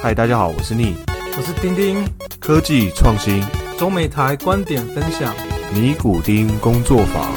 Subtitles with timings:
[0.00, 0.94] 嗨，大家好，我是逆
[1.36, 2.04] 我是丁丁，
[2.40, 3.40] 科技创新
[3.78, 5.34] 中美台观点分享。
[5.74, 7.32] 尼古丁工作坊。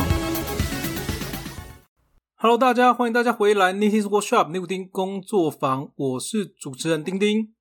[2.36, 7.54] Hello，大家欢迎大家回来 Nitty's Workshop 尼古丁工作坊，我是主持人丁丁。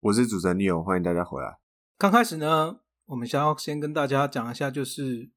[0.00, 1.58] 我是主持人 Neo，欢迎大家回来。
[1.98, 5.30] 刚开始呢，我们想要先跟大家讲一下，就是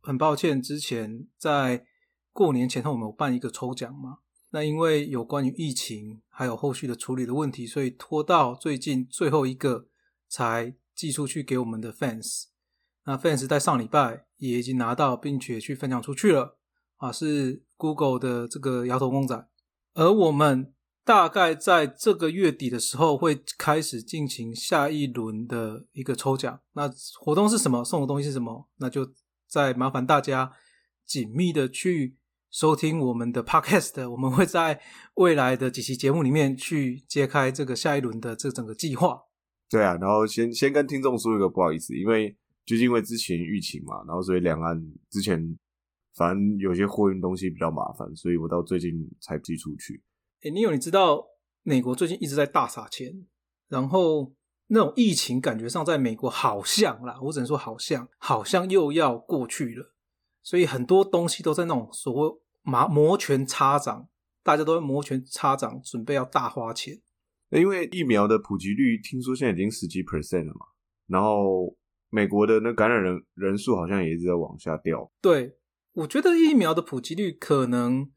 [0.00, 1.84] 很抱歉，之前在
[2.32, 4.18] 过年前后我们有办一个抽奖嘛，
[4.50, 9.86] 那因为有关于疫情还有后续的处理的问题，所以拖到最近最后一个
[10.28, 12.44] 才寄出去给我们的 fans。
[13.04, 16.58] 那 fans 在上礼拜也已经拿到，并且去分享出去了
[16.96, 19.48] 啊，是 Google 的这个摇头公仔，
[19.94, 20.74] 而我们
[21.04, 26.60] 大概在这个月底的时候会开始进行下一轮的一个抽奖。
[26.74, 27.82] 那活动是什么？
[27.84, 28.68] 送的东西是什么？
[28.76, 29.10] 那就
[29.48, 30.52] 再麻烦大家
[31.06, 32.18] 紧密的去
[32.50, 34.80] 收听我们的 podcast， 我们会在
[35.14, 39.22] 未来的几期节目里面去揭开这个下一轮的这整个计划。
[39.68, 44.76] 对啊，然后先先跟听众说一个不好意思，因为就是因为之前疫情嘛，然后所以两岸
[45.08, 45.56] 之前
[46.16, 50.02] 反正有些货运东西比较麻烦，所以我到最近才寄出去。
[50.42, 51.24] 诶，你有你知道
[51.62, 53.26] 美国最近一直在大撒钱，
[53.68, 54.34] 然后
[54.66, 59.94] 那种疫情感觉上在美国好像啦，我只能说好像，好像又要过去了，
[60.42, 64.08] 所以很多东西都在那种所谓摩摩拳擦掌，
[64.42, 67.00] 大家都在摩拳擦掌，准备要大花钱。
[67.50, 70.66] 因为疫苗的普及率听说现在已经十几 percent 了嘛，
[71.06, 71.76] 然后
[72.08, 75.10] 美国的那感染人人数好像也一直在往下掉。
[75.20, 75.56] 对，
[75.92, 78.10] 我觉得疫苗的普及率可能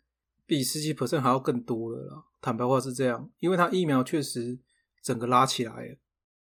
[0.46, 2.24] 比十几 percent 还要更多了啦。
[2.42, 4.60] 坦白话是这样，因为它疫苗确实
[5.02, 5.98] 整个拉起来了。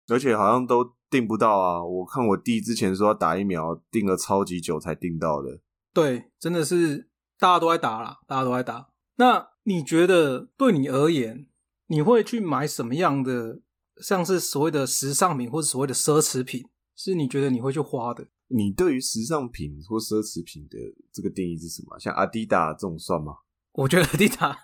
[0.09, 1.83] 而且好像都订不到啊！
[1.83, 5.61] 我看我弟之前说要打疫苗，订了超级久才订到的。
[5.93, 8.89] 对，真的是大家都在打啦，大家都在打。
[9.17, 11.47] 那你觉得对你而言，
[11.87, 13.61] 你会去买什么样的，
[14.01, 16.63] 像是所谓的时尚品或者所谓的奢侈品，
[16.95, 18.27] 是你觉得你会去花的？
[18.47, 20.77] 你对于时尚品或奢侈品的
[21.11, 21.97] 这个定义是什么？
[21.99, 23.33] 像阿迪达这种算吗？
[23.73, 24.57] 我觉得阿迪达，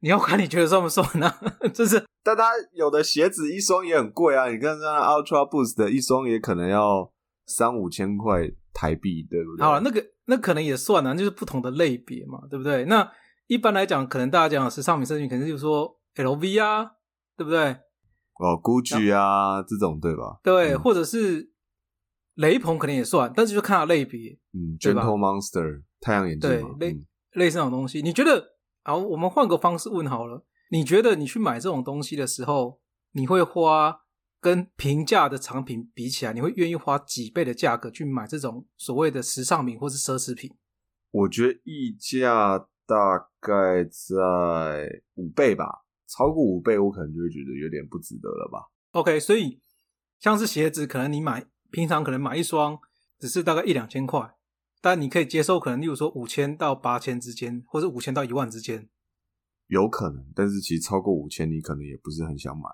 [0.00, 1.30] 你要看你觉得算不算呢、
[1.74, 4.50] 就是但它有的鞋子一双也很贵啊！
[4.50, 7.12] 你看那 Ultra Boost 的一双也可能要
[7.46, 9.64] 三五千块台币，对不对？
[9.64, 12.84] 好了，那个那可能也算啊，就是不同的类别嘛，对不对？
[12.84, 13.10] 那
[13.46, 16.92] 一般来讲，可能大家讲的时尚品奢侈品，可能就是说 LV 啊，
[17.36, 17.68] 对不对？
[18.38, 20.38] 哦，Gucci 啊这种对吧？
[20.42, 21.50] 对，嗯或者是
[22.34, 28.02] 雷朋可能也算，但是就看它类别，嗯，Gentle Monster 太阳眼镜嘛，对类嗯类似那种东西。
[28.02, 28.56] 你觉得？
[28.82, 32.80] 好，我们换个方式问好了，你觉得你去买这种东西的时候，
[33.12, 34.02] 你会花
[34.40, 40.54] 跟平价的产品比起来，你会愿意花几倍的价格去买这种所谓的时尚品或是奢侈品？
[41.10, 48.70] 我觉得溢价大概在五倍吧，超过五倍我可能就会觉得有点不值得了吧。
[48.92, 49.60] OK，所以
[50.20, 52.78] 像是鞋子，可能你买平常可能买一双
[53.18, 54.36] 只是大概一两千块，
[54.80, 58.88] 但你可以接受可能例如说五千到八千之间，或者五千到一万之间。
[59.68, 62.68] 有可能，但是其实超过五千，你可能也不是很想买。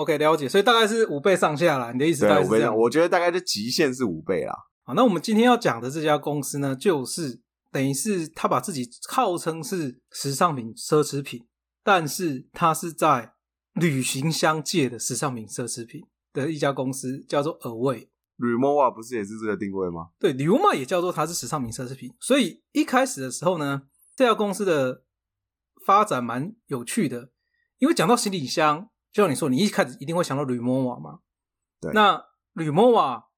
[0.00, 1.92] OK，了解，所以大概是五倍上下啦。
[1.92, 4.54] 你的意思大概是这样我觉得大概就极限是五倍啦。
[4.82, 11.46] 好，那我们今天要讲的这家公司呢，就是等于是他把自己号称是时尚品、奢侈品，
[11.84, 13.34] 但是它是在
[13.74, 16.00] 旅行箱界的时尚品、奢侈品
[16.32, 18.08] 的一家公司，叫做 Away。
[18.38, 20.08] Remova 不是也是这个定位吗？
[20.18, 22.10] 对，旅游嘛也叫做它是时尚品、奢侈品。
[22.18, 23.82] 所以一开始的时候呢，
[24.16, 25.02] 这家公司的
[25.84, 27.30] 发展蛮有趣的，
[27.76, 31.20] 因为讲到行李箱，就像你说，你一开始一定会想到吕莫瓦嘛。
[31.80, 32.22] 对那
[32.52, 33.28] 吕莫瓦，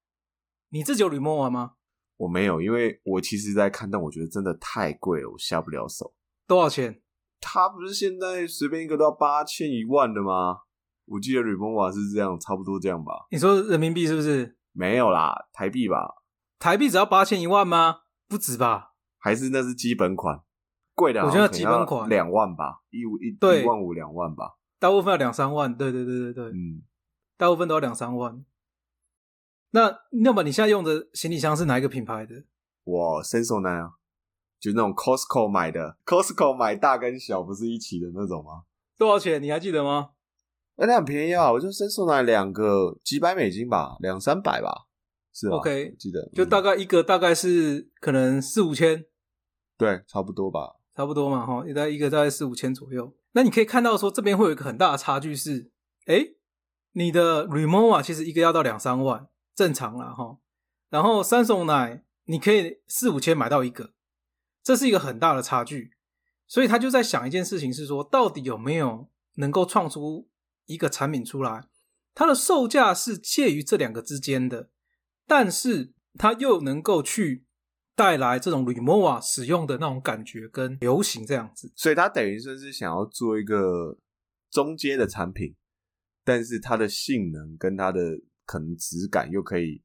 [0.69, 1.73] 你自己有吕莫瓦吗？
[2.17, 6.13] 我没有，因为我其实在看，但我觉得真的太贵了，我下不了手。
[6.47, 7.01] 多少钱？
[7.41, 10.59] 他不是现在随便一个都要八千一万的吗？
[11.05, 13.27] 我记得 Remova 是这样，差不多这样吧？
[13.31, 14.57] 你说人民币是不是？
[14.71, 16.23] 没有啦，台币吧？
[16.59, 18.01] 台币只要八千一万吗？
[18.27, 18.93] 不止吧？
[19.17, 20.41] 还是那是基本款？
[20.95, 24.53] 贵的，我觉得基本款两万吧，一五一对一万五两万吧。
[24.83, 25.73] 大部分要两三万。
[25.77, 26.83] 对对对对对，嗯，
[27.37, 28.43] 大部分都要两三万。
[29.71, 32.43] 那那么你现在用的行李箱是哪一个品牌的？
[32.83, 33.91] 我 Sensodyne 啊，
[34.59, 38.63] 就是那种 Costco 买的， Costco 买大跟小不是一起的那种吗？
[38.97, 39.41] 多少钱？
[39.41, 40.09] 你还记得吗？
[40.75, 41.49] 哎、那很便宜啊！
[41.49, 44.87] 我就 Sensodyne 两个几百美金吧，两三百吧，
[45.33, 49.05] 是吧 OK，记得就大嗯概一个大概是可能四五千，
[49.77, 50.75] 对，差不多吧。
[50.93, 53.15] 差不多嘛，哈，大概一个大概四五千左右。
[53.33, 55.71] 那你可以看到说这边会有一个很大的差距是，
[56.07, 56.37] 诶，
[56.93, 60.37] 你的 Remova 其实一个要到两三万，正常啦，哈。
[60.89, 63.93] 然后三手奶你可以四五千买到一个，
[64.63, 65.91] 这是一个很大的差距。
[66.45, 70.29] 所以他就在想一件事情是说，到底有没有能够创出
[70.65, 71.67] 一个产品出来，
[72.13, 74.69] 它的售价是介于这两个之间的，
[75.25, 77.47] 但是它又能够去
[77.95, 81.71] 带来这种 Remova 使用的那种感觉跟流行这样子。
[81.75, 83.97] 所以它等于说是想要做一个
[84.49, 85.55] 中阶的产品，
[86.23, 89.81] 但是它的性能跟它的可能质感又可以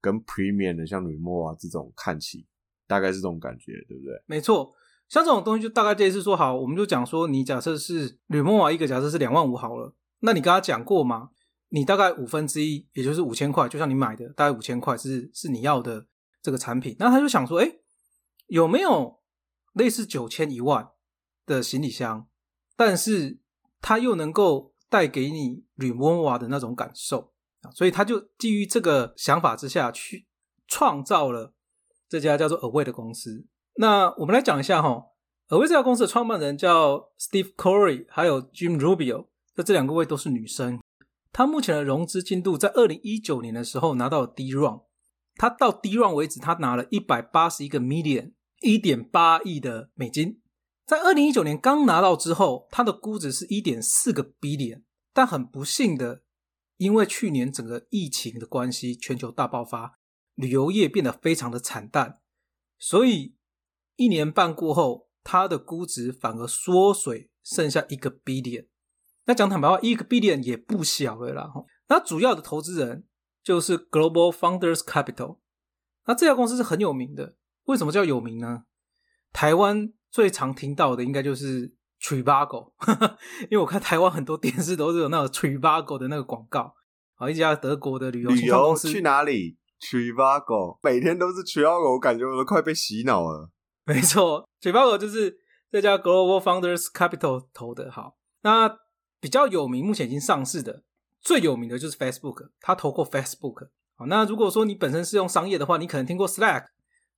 [0.00, 2.46] 跟 Premium 的像 Remova 这种看齐，
[2.86, 4.22] 大概是这种感觉，对不对？
[4.26, 4.72] 没错，
[5.08, 9.94] 像这种东西就大概类似说，好，我们就讲说，你假设是 Remova 一个假设是两万五好了。
[10.20, 11.30] 那你跟他讲过吗？
[11.70, 16.06] 你大概五分之一，也就是五千块，就像你买的大概五千块是是你要的
[16.42, 16.96] 这个产品。
[16.98, 17.72] 那他就想说，哎，
[18.48, 19.20] 有没有
[19.72, 20.90] 类似九千一万
[21.46, 22.28] 的行李箱，
[22.76, 23.40] 但是
[23.80, 27.70] 它又能够带给你 Remova 的那种感受啊？
[27.70, 30.26] 所以他就基于这个想法之下去
[30.68, 31.54] 创造了
[32.08, 33.46] 这家叫做 Away 的公司。
[33.76, 35.06] 那我们来讲一下哈
[35.48, 39.28] ，Away 这家公司的创办人叫 Steve Corey，还有 Jim Rubio。
[39.54, 40.80] 那这两个位都是女生，
[41.32, 44.84] 她目前的融资进度在二零一九年的时候拿到了 D round，
[45.34, 50.40] 他到 D round 为止，他拿了一百八十一个 million，一点八亿的美金。
[50.84, 54.82] 在二零一九年刚拿到之后，它的估值是一点四个 billion，
[55.12, 56.22] 但很不幸的，
[56.76, 59.98] 因为去年整个疫情的关系，全球大爆发，
[60.34, 62.20] 旅游业变得非常的惨淡，
[62.78, 63.36] 所以
[63.96, 68.66] 一年半过后，它的估值反而缩水，剩下一个 billion。
[69.24, 71.52] 那讲坦白话，一个 billion 也不小了啦。
[71.88, 73.06] 那主要的投资人
[73.42, 75.38] 就是 Global Founders Capital。
[76.06, 78.64] 那这家公司是很有名的，为什么叫有名呢？
[79.32, 82.72] 台湾最常听到的应该就是 Trivago，
[83.50, 86.74] 因为我看台湾很多电视都是有那个 Trivago 的那个广告。
[87.14, 93.50] 好，一家德国的旅游旅游去哪里？Trivago 每天都是 Trivago，我感觉我都快被洗脑了。
[93.84, 95.38] 没错，Trivago 就是
[95.70, 97.90] 这家 Global Founders Capital 投的。
[97.90, 98.78] 好，那。
[99.20, 100.82] 比较有名，目前已经上市的
[101.22, 103.68] 最有名的就是 Facebook，他投过 Facebook。
[103.94, 106.66] 好，那如果说你本身是用商业的话，你可能听过 Slack，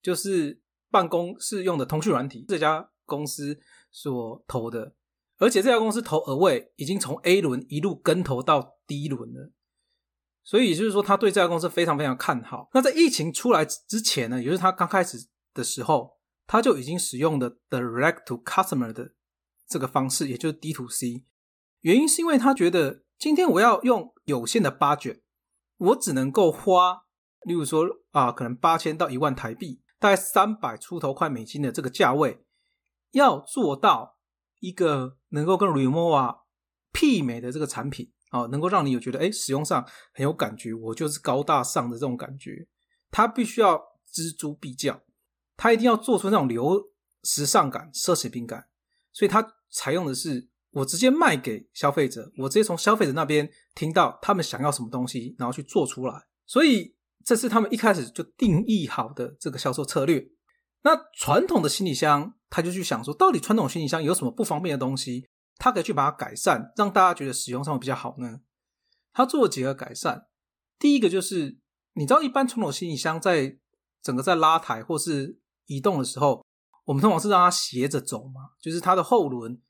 [0.03, 0.61] 就是
[0.91, 3.59] 办公室用的通讯软体，这家公司
[3.91, 4.95] 所投的。
[5.39, 9.51] 而且这家公司投 Away 已经从 A 轮一路跟投到 D 轮了，
[10.45, 12.69] 所以也就是说他对这家公司非常非常看好。
[12.73, 19.15] 那在疫情出来之前呢，也就是他刚开始的时候，他就已经使用的 Direct to Customer 的
[19.67, 21.25] 这个方式，也就是 D to C。
[21.81, 25.21] 原因是因为他觉得今天我要用有限的 budget，
[25.79, 27.05] 我只能够花，
[27.43, 32.45] 例如说啊，可能八千到一万台币，大概三百出头块美金的这个价位，
[33.13, 34.19] 要做到
[34.61, 36.41] 一个能够跟 Remova
[36.93, 42.67] 媲美的这个产品啊，能够让你有觉得哎使用上很有感觉，我就是高大上的这种感觉，
[43.11, 43.79] 它必须要
[44.13, 45.01] 锱铢必较，
[45.57, 46.91] 它一定要做出那种流
[47.23, 48.69] 时尚感、奢侈品感，
[49.13, 50.51] 所以它采用的是。
[50.75, 56.15] 我直接卖给消费者，我直接从消费者那边听到他们想要什么东西，然后去做出来。
[56.47, 56.95] 所以
[57.25, 60.27] 这是他们一开始就定义好的这个销售策略。
[60.83, 68.41] 那传统的行李箱，他就去想说，到底传统行李箱有什么不方便的东西，他可以去把它改善，让大家觉得使用上比较好呢？
[69.13, 70.27] 他做了几个改善。
[70.79, 71.57] 第一个就是，
[71.95, 73.59] 你知道，一般传统行李箱在
[74.03, 76.45] 整个在拉抬或是移动的时候，
[76.85, 79.61] 我们通常是让它斜着走嘛，就是它的后轮。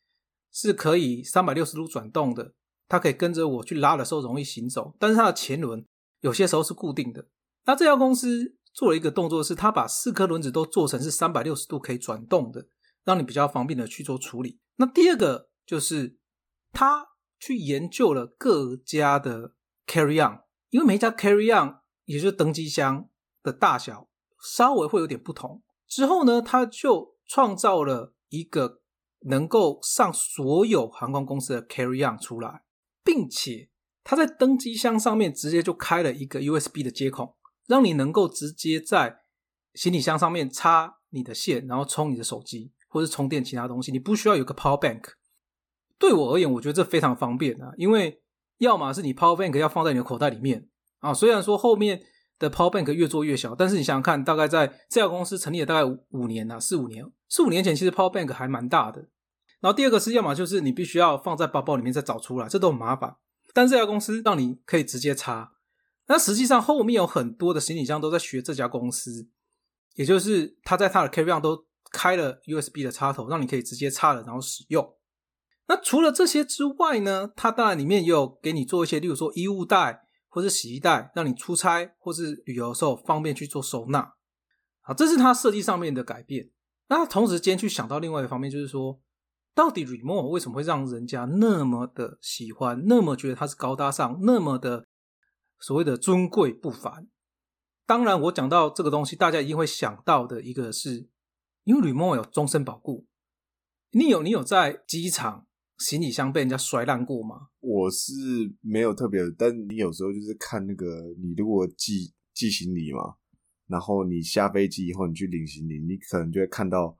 [0.55, 2.55] 是可以三百六十度转动的，
[2.87, 5.85] 它可以跟着我去拉的时候容易行走，但是它的前轮
[6.21, 7.26] 有些时候是固定的。
[7.64, 12.69] 那这家公司做了一个动作，是它把四颗轮子都做成是三百六十度可以转动的，
[13.02, 14.61] 让你比较方便的去做处理。
[14.76, 16.17] 那第二个就是
[16.73, 17.05] 他
[17.40, 19.55] 去研究了各家的
[19.88, 20.38] carry on，
[20.71, 23.09] 因为每一家 carry on 也就是登机箱
[23.43, 24.09] 的大小
[24.40, 25.64] 稍微会有点不同。
[25.88, 28.83] 之后呢，他就创造了一个。
[29.25, 32.62] 能够上所有航空公司的 carry on 出来，
[33.02, 33.69] 并且
[34.02, 39.21] 它在登机箱上面直接就开了一个 USB 的接口，让你能够直接在
[39.75, 45.02] 行李箱上面插你的线，然后充你的手机或是充电其他东西，你不需要有个 power bank。
[45.99, 48.23] 对我而言，我觉得这非常方便啊，因为
[48.59, 52.02] 要么是你 power bank 要放在你的口袋里面啊，虽然说后面
[52.38, 59.09] 的 power bank 越做越小，但是你想想看，大概在这家公司成立了大概五年啊，四五年，四五年前其实 power bank 还蛮大的。
[59.61, 63.17] 然后第二个是，要么就是你必须要放在包包里面再找出来，这都很麻烦。
[63.53, 65.53] 但这家公司让你可以直接插。
[66.07, 69.29] 那实际上后面有很多的行李箱都在学这家公司，
[69.95, 74.95] 也就是他在他的 carry on 都开了 USB 的插头，让你可以直接插了然后使用。
[75.67, 80.03] 那除了这些之外呢，它当然里面也有给你做一些，例如说衣物袋
[80.35, 84.14] 或是洗衣袋，让你出差或是旅游的时候方便去做收纳。
[84.81, 86.50] 好，这是它设计上面的改变。
[86.88, 89.00] 那同时间去想到另外一方面，就是说。
[89.57, 94.88] 到底 Remo 为什么会让人家那么的喜欢，那么觉得它是高大上，那么的
[95.61, 97.07] 所谓的尊贵不凡？
[97.87, 101.09] 当然，我讲到这个东西，大家一定会想到的一个是，
[101.62, 103.07] 因为 Remo 有终身保固。
[103.93, 105.47] 你有你有在机场
[105.78, 107.49] 行李箱被人家摔烂过吗？
[107.61, 108.12] 我是
[108.61, 113.16] 没有特别，但你有时候就是看那个，你如果寄寄行李嘛，
[113.66, 116.97] 然后你下飞机以后你去领行李，你可能就会看到。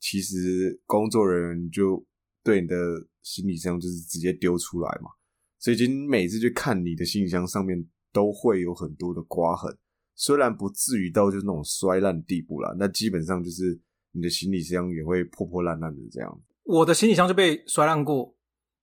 [0.00, 2.06] 其实工作人员就
[2.44, 2.76] 对你的
[3.20, 5.10] 行李箱就是直接丢出来嘛，
[5.58, 9.76] 所以你每次去看你的行李箱上面都会有很多的刮痕，
[10.14, 13.80] 虽然不至于到就是那种摔烂地步啦，那基本上就是
[14.12, 16.42] 你的行李箱也会破破烂烂的这样。
[16.68, 18.36] 我的行李箱就被摔烂过，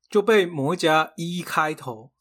[0.10, 2.12] 就被某一家一开头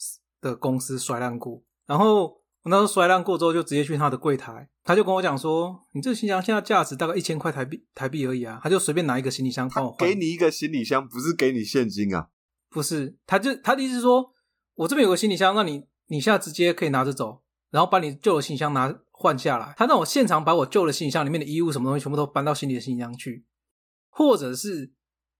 [0.40, 2.42] 的公司摔烂过，然后。
[2.64, 10.08] 我那时候摔烂过之后，就直接去他的柜台，他就跟我讲说：“你这个行李箱现在价值大概一千块台币，台币而已啊。”他就随便拿一个行李箱帮我换。
[10.08, 12.28] 给你一个行李箱，不是给你现金啊？
[12.70, 14.32] 不是，他就他的意思是说，
[14.76, 19.74] 我这边有个行李箱，那你你现在直接可以拿着走，然后把你旧的行李箱拿换下来。
[19.76, 23.44] 他让我现场把我旧的行李箱里面的衣物什么东西全部都搬到新的行李箱去，
[24.08, 24.90] 或者是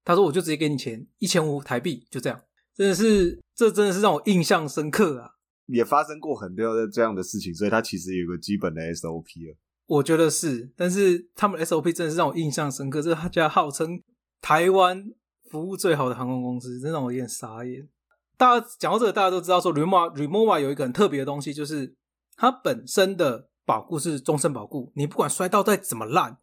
[0.05, 2.41] 他说我就直接给你钱一千五台币，就这样。
[2.75, 5.31] 真的是，这真的是让我印象深刻啊！
[5.67, 9.57] 也发生过很多的这样的事情，所以它其实有个基本的 SOP 了。
[9.87, 13.01] 我觉得是，但是他们 SOP 真的是让我印象深刻。
[13.01, 14.03] 这是他家号称
[14.41, 15.05] 台湾
[15.51, 17.89] 服务最好的航空公司，真让我有点傻眼。
[18.37, 21.95] 大家讲到这个，大家都知道说 Remova Remova 有一个很特别的东西，就是
[22.37, 24.93] 它本身的保固是终身保固。
[24.97, 26.39] 你不管摔到再怎么烂，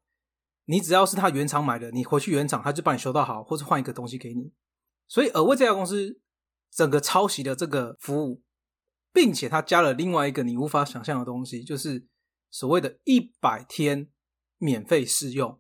[0.72, 4.54] 你只要是他原厂买的，你回去原厂他就帮你修到好，或者换一个东西给你。
[5.08, 6.22] 所以尔威这家公司
[6.72, 8.42] 整个抄袭的这个服务。
[9.14, 12.08] 并且他加了另外一个你无法想象的东西，就是
[12.50, 14.10] 所谓的一百天
[14.58, 15.60] 免费试用。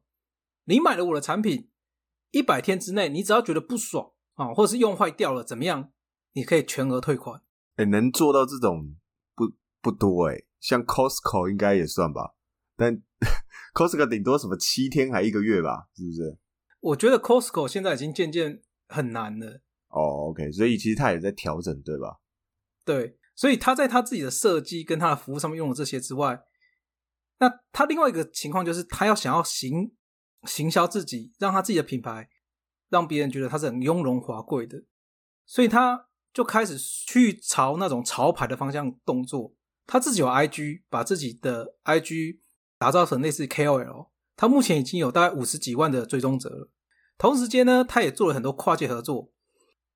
[0.63, 1.69] 你买了我的产品，
[2.29, 5.91] 一百天之内，你只要觉得不爽啊，或是用坏掉了，怎么样，
[6.31, 7.41] 你可以全额退款。
[7.75, 8.95] 哎，能做到这种
[9.35, 9.51] 不
[9.81, 12.35] 不多哎，像 Costco 应该也算吧，
[12.81, 12.99] 但
[13.75, 16.37] Costco 顶多什么七天还一个月吧，是不是？
[16.79, 19.61] 我觉得 Costco 现在已经渐渐很难了。
[19.89, 22.17] 哦，OK，所以其实他也在调整，对吧？
[22.83, 23.17] 对。
[23.33, 26.43] 所以他在他自己的设计跟他的服务上面用了这些之外，
[27.39, 29.91] 那他另外一个情况就是他要想要行
[30.43, 32.29] 行销自己，让他自己的品牌
[32.89, 34.83] 让别人觉得他是很雍容华贵的，
[35.45, 39.55] 所以他就开始去朝那种潮牌的方向动作。
[39.87, 42.37] 他自己有 IG，把自己的 IG
[42.81, 46.71] 打造成类似 KOL，他目前已经有大概五十几万的追踪者了。
[47.19, 49.31] 同时间呢，他也做了很多跨界合作，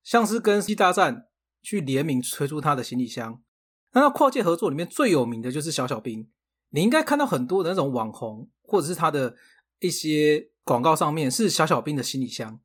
[0.04, 1.26] 像是跟 C 大战。
[1.62, 3.42] 去联名推出他的行李箱，
[3.90, 6.30] 那他跨界合作里面最有名的就是小小兵。
[6.68, 9.34] 你应该看到很多的那种网红，或者是他的
[9.80, 12.60] 一些广告上面是小小兵的行李箱。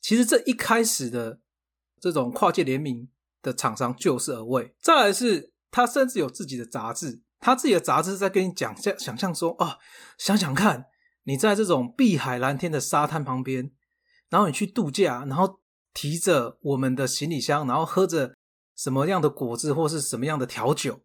[0.00, 1.40] 其实这一开始的
[1.98, 3.08] 这种跨界联名
[3.42, 4.76] 的厂商就是而为。
[4.78, 9.78] 再来是他甚至有自己的杂志，他自己的杂志在跟你讲想想象说啊，
[10.18, 10.86] 想想看
[11.22, 13.70] 你在这种碧海蓝天的沙滩旁边，
[14.28, 15.60] 然后你去度假，然后。
[15.98, 18.34] 提着我们的行李箱，然后喝着
[18.76, 21.00] 什么样的果汁或是什么样的调酒，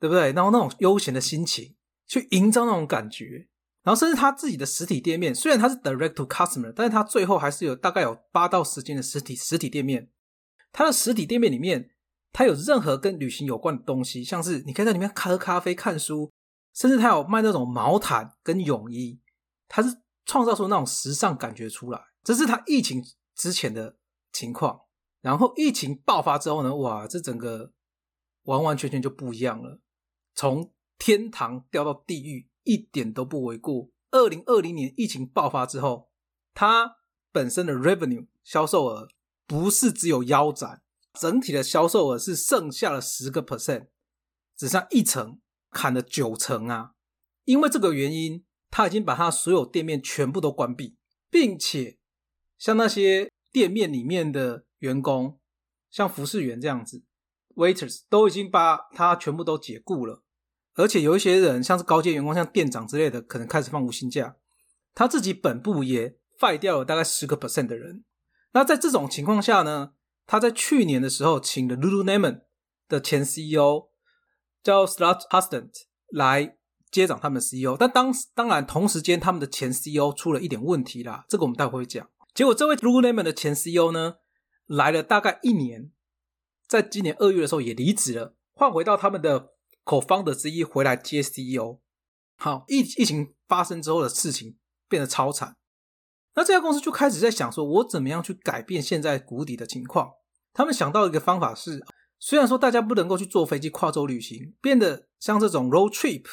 [0.00, 0.32] 对不对？
[0.32, 1.76] 然后那种悠闲的心情，
[2.08, 3.46] 去营造那种感觉。
[3.84, 10.10] 然后甚至他自己的实体店面，虽然他是 direct to customer，但是他最后还是有大概有八到十间的实体实体店面。
[10.72, 11.90] 他的实体店面里面，
[12.32, 16.32] 他有任何跟旅行有关的东西，像是你可以在里面喝咖啡、看书，
[16.74, 19.20] 甚至他有卖那种毛毯跟泳衣，
[19.68, 22.00] 他是创造出那种时尚感觉出来。
[22.22, 23.02] 这是他疫情
[23.34, 23.96] 之前的。
[24.34, 24.84] 情况，
[25.20, 26.74] 然后疫情爆发之后呢？
[26.74, 27.74] 哇，这整个
[28.44, 29.78] 完完全全就不一样了，
[30.34, 33.90] 从天堂掉到地狱一点都不为过。
[34.10, 36.08] 二零二零年疫情爆发之后，
[36.54, 36.96] 它
[37.30, 39.06] 本身的 revenue 销售额
[39.46, 40.80] 不是只有腰斩，
[41.18, 43.88] 整体的销售额是剩下了十个 percent，
[44.56, 45.40] 只剩一层，
[45.70, 46.92] 砍了九成啊！
[47.44, 50.96] 因为这个原因，他已经把他所有店面全部都关闭，
[51.30, 51.98] 并且
[52.58, 53.30] 像那些。
[53.52, 55.38] 店面里面的员工，
[55.90, 57.04] 像服侍员这样子
[57.54, 60.22] ，waiters 都已经把他全部都解雇了，
[60.72, 64.36] 而且有一些人，像是高阶员工，像店长之类的，可能开始放无薪假。
[64.94, 68.06] 他自己本部也废掉了大概十个 percent 的人。
[68.52, 69.92] 那在这种情况下呢，
[70.26, 72.42] 他在去年的时候请了 Lululemon
[72.88, 73.88] 的前 CEO
[74.62, 75.70] 叫 s l o t Huston
[76.08, 76.56] 来
[76.90, 82.08] 接掌他们的 CEO，但当当然同时间他们的前 CEO 出了一点问题啦，这个我们待会会讲。
[82.34, 84.16] 结果，这位 Lululemon 的前 CEO 呢，
[84.66, 85.90] 来了大概一年，
[86.66, 89.52] 在今年二月的时候也离职了，换回到他们的
[89.84, 91.80] 口方的之一回来接 CEO。
[92.36, 94.56] 好，疫疫情发生之后的事情
[94.88, 95.56] 变得超惨，
[96.34, 100.10] 那这家公司就开始在想说，我怎么样去改变现在谷底的情况？
[100.54, 101.82] 他们想到一个方法是，
[102.18, 106.24] 虽然说大家不能够去坐飞机跨洲旅行，变得像这种 road trip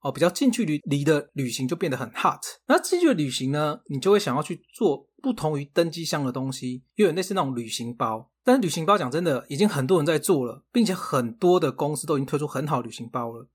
[0.00, 2.40] 哦，比较近距离离的旅行就变得很 hot。
[2.66, 8.30] 那近距离旅行呢，你就会想要去做不同于登机箱的东西，又有类似那种旅行包。
[8.44, 13.48] 但是旅行包讲真的，已经很多人在做了，并且很多的公司都已经推出很好旅行包了。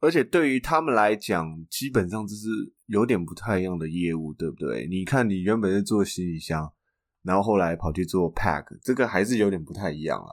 [0.00, 2.48] 而且对于他们来讲，基本上这是
[2.86, 4.86] 有点不太一样的业务，对不对？
[4.88, 6.72] 你看，你原本是做行李箱，
[7.22, 10.32] 然后后来跑去做 pack，这个还是有点不太一样啊。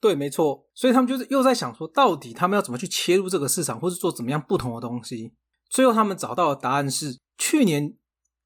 [0.00, 0.66] 对，没错。
[0.74, 5.34] 所以他们就是又在想说，到底他们要怎么去切入这个市场，或是做怎么样不同的东西？
[5.68, 7.96] 最后他们找到的答案是，去年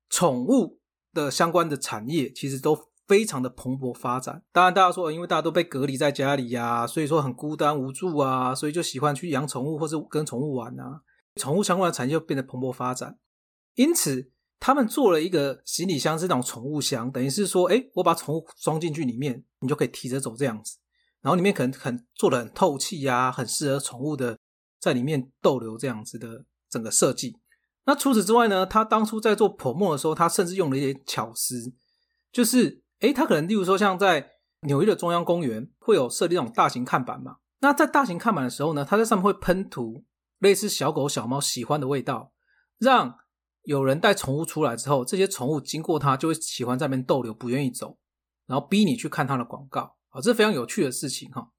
[0.08, 0.80] 宠物
[1.12, 2.87] 的相关的产业其实都。
[3.08, 11.00] 非常的蓬勃发展，当然大家说，因为大家都被隔离在家里呀，所以说很孤单无助啊，所以就喜欢去养宠物或是跟宠物玩啊，
[11.36, 13.18] 宠物相关的产业就变得蓬勃发展。
[13.76, 20.76] 因此，他们做了一个行李箱是那种宠物箱，等于是说，哎，我把宠物装进去里面，你就可以提着走这样子，
[21.22, 24.38] 然后里面可能很做的很透气呀，很适合宠物的
[24.78, 27.38] 在里面逗留这样子的整个设计。
[27.86, 31.72] 那除此之外呢，他当初在做泡沫的时候，他甚至用了一些巧思，
[32.30, 32.82] 就是。
[33.00, 37.36] 诶，他可能例如说，像在纽约的中央公园会有设立那种大型看板嘛？
[37.60, 40.04] 那在大型看板的时候呢，他在上面会喷涂
[40.38, 42.32] 类似小狗小猫喜欢的味道，
[42.78, 43.18] 让
[43.62, 47.98] 有人带宠物出来之后，这些宠物经过它就会喜欢在那边逗留，不愿意走，
[48.46, 51.50] 然后逼你去看它的广告啊，这是非常有趣的事情哈。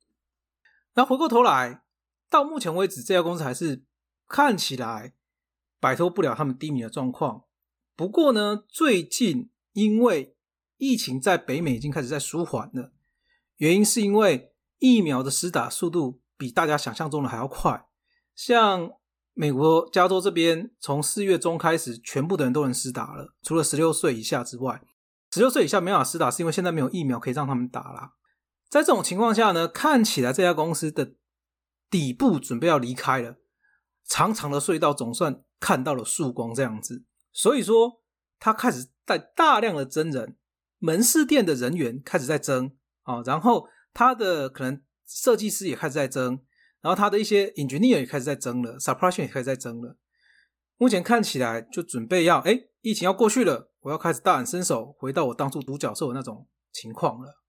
[0.96, 1.84] 那回过头来，
[2.30, 3.84] 到目前为止，这家公司还是
[4.28, 5.14] 看起来
[5.80, 7.44] 摆脱不了他们低迷的状况。
[7.96, 10.36] 不过呢，最近因为
[10.80, 12.94] 疫情在北美已经开始在舒缓了，
[13.58, 17.86] 原因是因为疫苗的施打速度比大家想象中的还要快。
[18.34, 18.90] 像
[19.34, 24.82] 美国加州这边，从四月中开始，全部的人都能施打了，除了十六岁以下之外，
[25.34, 28.14] 十六岁以下没法施打，是因为现在没有疫苗可以让他们打啦。
[28.70, 31.16] 在这种情况下呢，看起来这家公司的
[31.90, 33.36] 底部准备要离开了，
[34.06, 37.04] 长长的隧道总算看到了曙光，这样子。
[37.34, 38.02] 所以说，
[38.40, 40.38] 他开始带大量的真人。
[40.80, 42.72] 门市店的人员开始在增
[43.04, 46.42] 啊，然后他的可能设计师也开始在增，
[46.82, 49.98] 然后他的一些 engineer 也开始在增了，supply 也开始在增了。
[50.78, 57.42] 目前看起来就准备要哎，疫情要过去了，我要开始大展身手，回到我当初独角兽的那种情况了。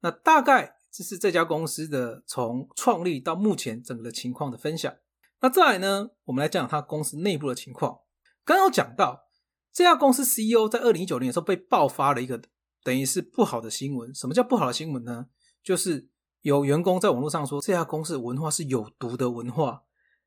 [0.00, 4.94] 那大概这是这家公司的从创立到目前整个情况的分享。
[5.40, 7.98] 那再来呢，我们来讲讲他公司内部的情况。
[8.44, 9.28] 刚刚讲到
[9.72, 12.40] 这家公司 CEO 在二零一九年的时候被爆发了一个。
[12.88, 14.14] 等于是不好的新闻。
[14.14, 15.26] 什么叫不好的新闻呢？
[15.62, 16.08] 就是
[16.40, 19.82] 有员工在网络上说这家公司的文化是有毒的文化。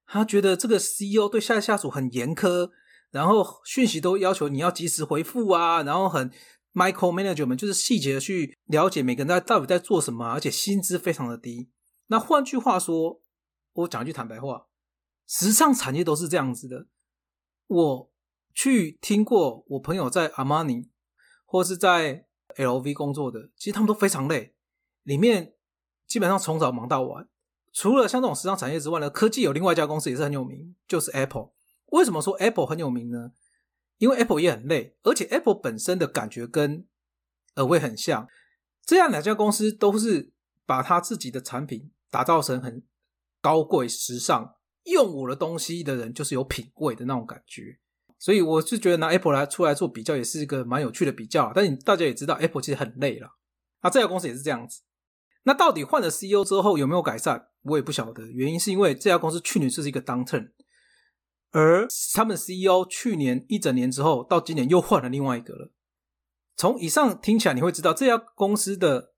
[0.06, 2.70] 他觉得这个 CEO 对下下属很严苛，
[3.10, 6.30] 然后讯息都要求你要及时回复啊，然后很
[6.76, 11.72] micro management，就是细节的去了解每个人在到底在做什么，而且薪资非常的低。
[12.08, 13.24] 那换句话说，
[13.74, 14.68] 我讲一句坦白话，
[15.26, 16.86] 时尚产业都是这样子的。
[17.66, 18.12] 我
[18.54, 20.90] 去听过我朋友在 Armani
[21.46, 24.54] 或是在 L V 工作的，其实他们都非常累，
[25.04, 25.54] 里面
[26.08, 27.28] 基本上从早忙到晚。
[27.74, 31.52] 除了像这种时尚产业之外呢，科技有另外一家公司也是很有名，就是 Apple。
[31.88, 33.32] 为什么说 Apple 很有名呢？
[33.98, 36.88] 因为 Apple 也很累，而且 Apple 本身的感觉跟
[37.56, 38.28] 尔威很像。
[38.84, 40.34] 这样两家公司都是
[40.66, 42.84] 把他自己的产品打造成很
[43.42, 47.80] 高贵、时尚，用我的东西的人就是有品味的那种感觉。
[48.22, 51.52] 所以我是觉得拿 Apple 来出来做比较，也是一个蛮有趣的比较。
[51.56, 53.28] 但你大家也知道，Apple 其实很累了。
[53.82, 54.84] 那，这家公司也是这样子。
[55.42, 57.48] 那到底换了 CEO 之后有没有改善？
[57.64, 58.28] 我也不晓得。
[58.28, 60.52] 原因是因为这家公司去年就是一个 downturn，
[61.50, 65.72] 而他们 CEO 去年一整年之后，到今年又换了另外一个了。
[66.56, 69.14] 从以上听起来，你会知道这家公司的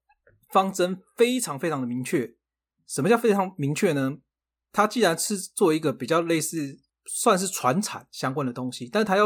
[0.53, 2.35] 方针非常非常的明确。
[2.87, 4.19] 什么叫非常明确呢？
[4.71, 6.79] 它既然是做一个比较类似。
[7.05, 9.25] 算是传产相关的东西，但是他要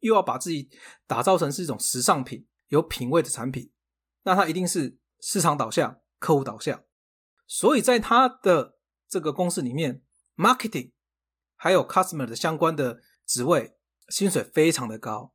[0.00, 0.68] 又要把自己
[1.06, 3.70] 打造成是一种时尚品、有品味的产品，
[4.24, 6.84] 那他一定是市场导向、客户导向。
[7.46, 10.02] 所以在他的这个公司里面
[10.36, 10.92] ，marketing
[11.56, 13.76] 还有 customer 的相关的职位，
[14.08, 15.34] 薪水非常的高，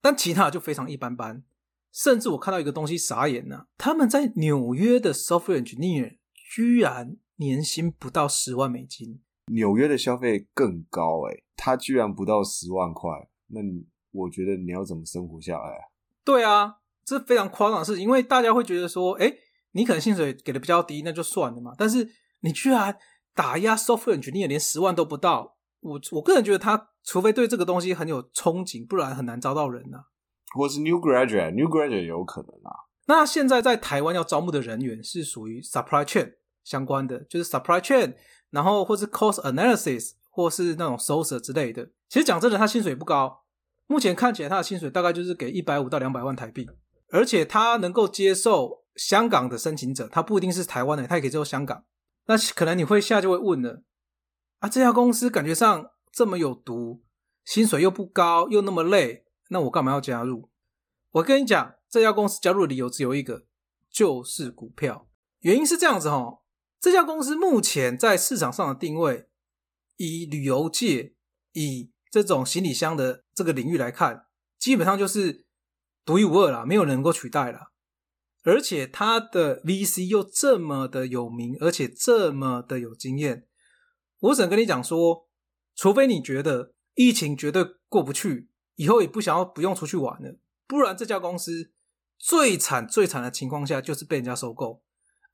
[0.00, 1.44] 但其他就非常一般般。
[1.92, 9.22] 甚至我看到一个东西傻眼了，他们在纽约的 software engineer 居然年薪不到十万美金。
[9.52, 13.10] 纽约的消费更高哎，他居然不到十万块，
[13.48, 13.60] 那
[14.12, 15.82] 我觉得你要怎么生活下来啊？
[16.24, 19.32] 对啊，这非常夸张的事，因为大家会觉得说，哎，
[19.72, 21.72] 你可能薪水给的比较低，那就算了嘛。
[21.76, 22.08] 但是
[22.40, 22.96] 你居然
[23.34, 30.04] 打压 software engineer 连十万都不到，我我个人觉得他除非对这个东西很有憧憬，不然很难招到人呐。
[30.54, 32.72] 或是 new graduate，new graduate 有可能啊。
[33.06, 38.14] 那现在在台湾要招募的人员是属于 supply chain 相关的，就是 supply chain，
[38.54, 41.90] 然后或是 cost analysis，或是那种 source 之类的。
[42.08, 43.42] 其实讲真的，他薪水不高，
[43.88, 46.70] 目前看起来他的薪水大概就是给一百五到两百万台币，
[47.10, 51.84] 而且他能够接受香港的申请者，他不一定是台湾的，他也可以接受香港。
[52.26, 53.82] 那可能你会下就会问了，
[54.60, 57.02] 啊，这家公司感觉上这么有毒，
[57.44, 60.48] 薪水又不高，又那么累，那我干嘛要加入？
[61.10, 63.44] 我跟你讲，这家公司加入的理由只有一个，
[63.90, 65.06] 就是股票。
[65.40, 66.38] 原因是这样子哈，
[66.84, 69.30] 这家公司目前在市场上的定位，
[69.96, 71.14] 以旅游界、
[71.54, 74.26] 以这种行李箱的这个领域来看，
[74.58, 75.46] 基本上就是
[76.04, 77.72] 独一无二啦，没有人能够取代了。
[78.42, 83.46] 而且它的 VC 又这么的有名，而且这么的有经验，
[84.18, 85.26] 我只能跟你讲说，
[85.74, 90.38] 除非你觉得疫情绝对过不去，以后也不想要不用出去玩了。
[90.66, 91.72] 不然，这家公司
[92.18, 94.82] 最惨最惨的情况下就是被人家收购，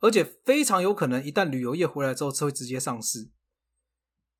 [0.00, 3.30] 而且非常有可能一旦旅游业回来之后，会直接上市。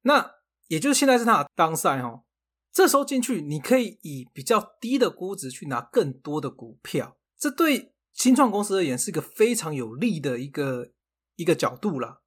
[0.03, 0.35] 那
[0.69, 2.25] 也就是现在是它的当赛哈，
[2.73, 10.93] 这时候进去，你可以以比较低的估值去拿更多的股票，这对新创公司而言是一个非常有利的一个
[11.37, 12.23] 一个角度了。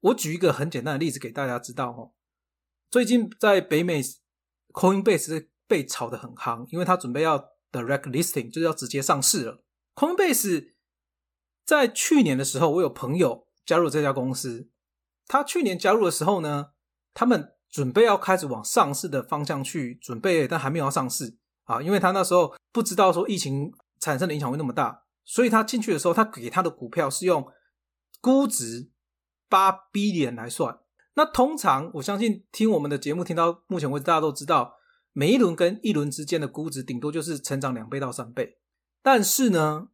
[0.00, 2.12] 我举一个很简单的例子给大家知道哦，
[2.90, 4.00] 最近在北美
[4.72, 7.50] ，Coinbase 被炒得很夯，因为它准备要。
[7.72, 9.62] Direct listing 就是要直接上市了。
[9.94, 10.72] Coinbase
[11.64, 14.68] 在去年的时候，我有朋友加入这家公司。
[15.26, 16.70] 他去年加入的时候呢，
[17.14, 27.46] 他们准备要开始往上市的方向去准备，但还没有要上市啊，因为他那时候不知道说疫情产生的影响会那么大，所以他进去的时候，他给他的股票是用
[28.20, 28.90] 估值
[29.48, 30.80] 八 B 点来算。
[31.14, 34.76] 那通常我相信听我们的节目听到目前为止，大家都知道。
[35.12, 38.58] 每一轮跟一轮之间的估值顶多就是成长两倍到三倍，
[39.02, 39.88] 但是呢，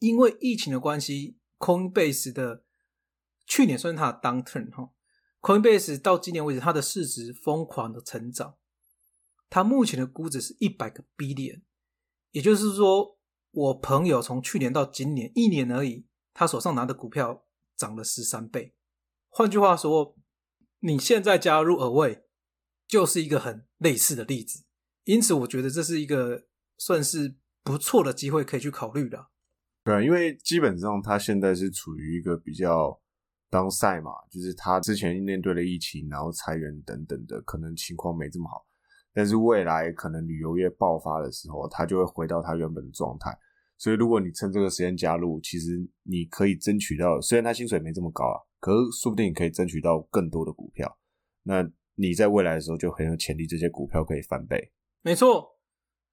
[0.00, 2.64] 因为疫情的关系，Coinbase 的
[3.46, 4.90] 去年算是它的 downturn 哈
[5.40, 8.56] ，Coinbase 到今年为止它的市值疯狂的成长，
[9.48, 11.62] 它目前的估值是一百个 billion，
[12.32, 13.16] 也就是说，
[13.52, 18.74] 我朋友从去年到今年一年而已，他手上拿的股票涨了十三倍。
[19.28, 20.16] 换句话说，
[20.80, 22.24] 你现在加入 Away。
[22.88, 24.64] 就是一个很类似的例子，
[25.04, 29.29] 因此我觉得这是一个算是不错的机会，可以去考虑的。
[29.84, 32.98] 对啊，因为基本上他现在是处于一个比较
[33.48, 38.66] 当赛嘛，就是他之前面对了疫情，然后裁员等等的，可能情况没这么好。
[39.12, 43.36] 但是未来可能旅游业爆发的时候，他就会回到他原本的状态。
[43.78, 50.98] 所以如果你趁这个时间加入，其实你可以争取到，虽然他薪水没这么高啊，可是说不定你可以争取到更多的股票。
[51.42, 51.70] 那。
[51.96, 54.72] 你在未来的时候就很有潜力，这些股票可以翻倍。
[55.02, 55.59] 没错，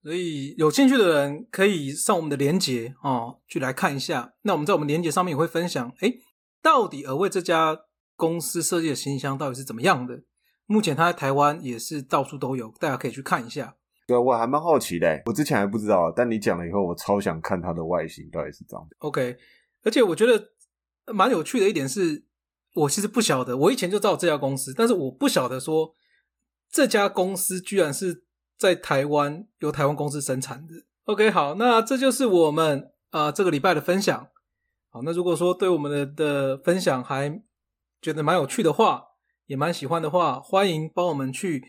[0.08, 4.36] 所以有兴趣的人可以上我们的连结哦，去来看一下。
[4.44, 6.14] 那我们在我们连结上面也会分享，哎，
[6.62, 7.78] 到底尔为这家
[8.16, 10.24] 公司设计的行李箱到底是怎么样的？
[10.66, 13.76] 目前它在台湾也是到处都有，大家可以去看一下。
[14.08, 18.96] 对啊，我还蛮好奇的，我之前还不知道，但你讲了以后，我超想看它的外形到底是怎样的。
[19.00, 19.36] OK，
[19.84, 20.54] 而且我觉得
[21.14, 22.26] 蛮有趣的一点是。
[22.76, 25.92] 我其实不晓得，我以前就知道这家公司，但是我不晓得说
[26.72, 28.27] 这家公司居然是
[28.58, 30.74] 在台湾由台湾公司生产的。
[31.06, 34.28] OK，好，那这就是我们啊这个礼拜的分享。
[34.90, 37.42] 好，那如果说对我们的的分享还
[38.02, 39.04] 觉得蛮有趣的话，
[39.46, 41.64] 也蛮喜欢的话，欢迎帮我们去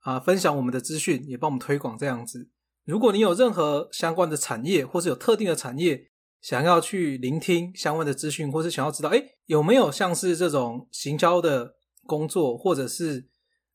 [0.00, 2.50] 啊分享我们的资讯，也帮我们推广这样子。
[2.84, 6.10] 如果你有任何相关的产业，或是有特定的产业，
[6.42, 11.76] 想要去聆听相关的资讯，或是想要知道，哎，有没有像是这种行销的
[12.06, 13.30] 工作，或者是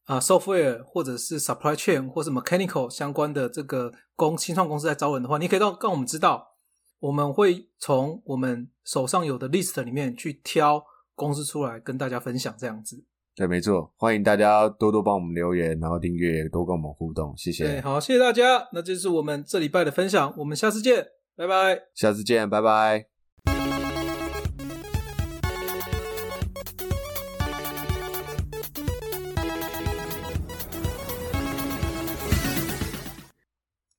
[0.09, 6.55] 啊 software，或者是 supply chain，或是 mechanical 相关的这个公新创公司在招人的话，你可以让让我们知道，
[6.99, 13.05] 我们会从我们手上有的 list 里面去挑公司出来跟大家分享这样子。
[13.35, 17.65] 对，没错，欢迎大家多多帮我们留言，然后订阅，多跟我们互动，谢谢。
[17.65, 21.05] 对，好，谢谢大家，那这是我们这礼拜的分享，我们下次见。
[21.35, 23.18] 拜拜，下次见，拜拜。